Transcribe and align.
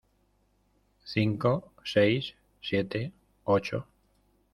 cinco, 1.05 1.71
seis, 1.83 2.33
siete, 2.59 3.11
ocho. 3.43 3.85